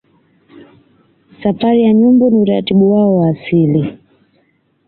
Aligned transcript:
Safari 1.43 1.83
ya 1.83 1.93
Nyumbu 1.93 2.29
ni 2.29 2.37
utaratibu 2.37 2.91
wao 2.91 3.17
wa 3.17 3.29
asili 3.29 3.97